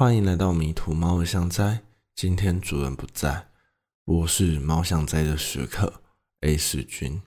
[0.00, 1.82] 欢迎来到迷途猫的香斋。
[2.14, 3.50] 今天主人不在，
[4.06, 6.00] 我是猫想斋的食客
[6.40, 7.20] A 世君。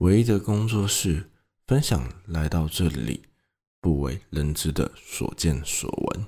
[0.00, 1.30] 唯一的工作室
[1.66, 3.22] 分享来到这里
[3.80, 6.26] 不为人知的所见所闻。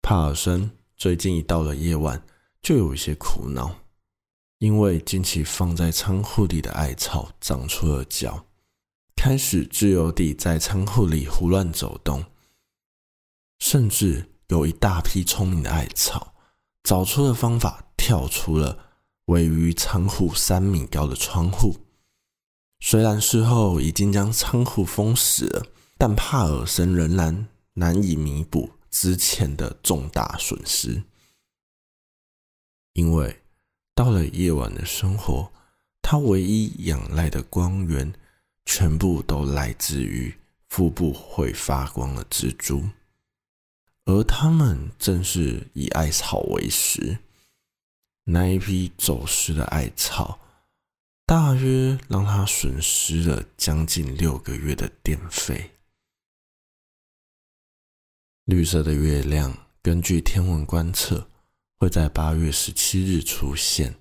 [0.00, 2.24] 帕尔森最近一到了夜晚，
[2.62, 3.80] 就有一些苦恼，
[4.60, 8.46] 因为近期放在仓库里的艾草长出了脚，
[9.14, 12.24] 开始自由地在仓库里胡乱走动。
[13.64, 16.34] 甚至有一大批聪明的艾草，
[16.82, 18.78] 找出了方法，跳出了
[19.24, 21.74] 位于仓库三米高的窗户。
[22.80, 31.02] 虽然事后已经将仓库封死了，但帕尔森仍然难以弥补之前的重大损失。
[32.92, 33.40] 因为
[33.94, 35.50] 到了夜晚的生活，
[36.02, 38.12] 他唯一仰赖的光源，
[38.66, 40.36] 全部都来自于
[40.68, 42.82] 腹部会发光的蜘蛛。
[44.06, 47.18] 而他们正是以艾草为食，
[48.24, 50.38] 那一批走失的艾草，
[51.24, 55.70] 大约让他损失了将近六个月的电费。
[58.44, 61.30] 绿色的月亮，根据天文观测，
[61.78, 63.94] 会在八月十七日出现，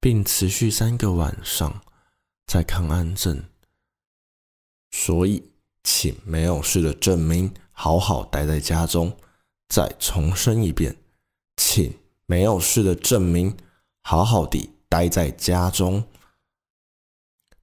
[0.00, 1.80] 并持续三个晚上，
[2.46, 3.48] 在康安镇。
[4.90, 5.52] 所以，
[5.84, 9.16] 请没有事的证明，好好待在家中。
[9.68, 10.96] 再重申一遍，
[11.56, 11.94] 请
[12.26, 13.56] 没有事的证明，
[14.02, 16.04] 好好地待在家中。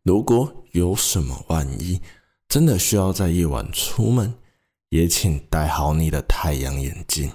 [0.03, 1.99] 如果有什么万一，
[2.47, 4.37] 真的需要在夜晚出门，
[4.89, 7.31] 也请戴好你的太阳眼镜，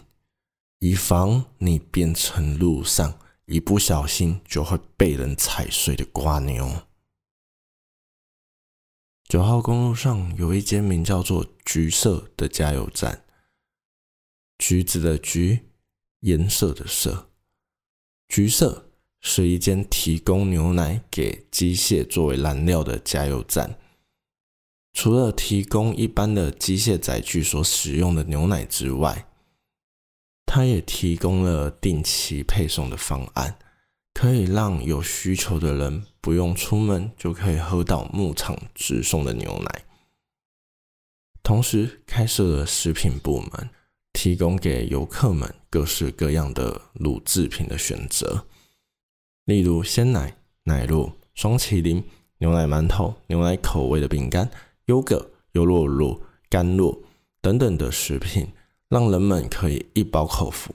[0.79, 6.83] 以防你变成路上一不小心就会被人踩碎的瓜牛。
[9.29, 13.25] 九号公路上有一间名叫做“橘色”的加油站。
[14.61, 15.61] 橘子的橘，
[16.21, 17.31] 颜色的色，
[18.29, 23.79] 橘色是一间提供牛奶给机械作为燃料的加油站。
[24.93, 29.27] 除了提供一般的机械载具所使用的牛奶之外，
[30.45, 33.59] 它也提供了定期配送的方案，
[34.13, 39.85] 可以让有需求的人不用出门就可以喝到牧场直送的牛奶。
[41.43, 43.71] 同时开设了食品部门。
[44.13, 48.47] 提供给游客们各式各样的乳制品的选择，
[49.45, 52.05] 例如鲜奶、奶酪、双麒麟、
[52.39, 54.51] 牛奶馒头、牛奶口味的饼干、
[54.87, 57.05] 优格、优酪乳、甘露
[57.41, 58.49] 等等的食品，
[58.89, 60.75] 让人们可以一饱口福。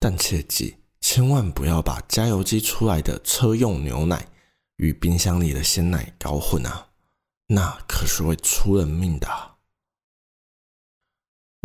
[0.00, 4.28] 但切记，千万不要把加油机出来的车用牛奶
[4.76, 6.88] 与冰箱里的鲜奶搞混啊，
[7.46, 9.53] 那可是会出人命的。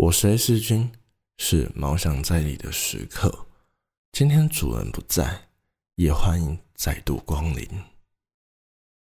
[0.02, 0.90] 我是 A 世君，
[1.40, 3.48] 是毛想在你的时刻。
[4.14, 5.50] 今天主人不在，
[5.96, 7.68] 也欢迎再度光临。